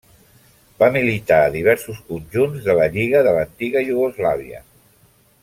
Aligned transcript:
Va 0.83 0.87
militar 0.95 1.37
a 1.47 1.51
diversos 1.55 1.99
conjunts 2.07 2.65
de 2.71 2.77
la 2.81 2.89
lliga 2.97 3.23
de 3.29 3.35
l'antiga 3.37 3.85
Iugoslàvia. 3.91 4.65